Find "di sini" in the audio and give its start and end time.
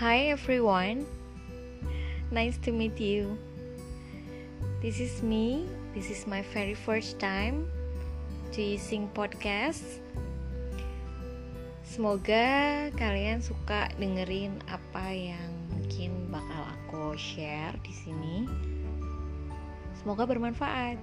17.84-18.48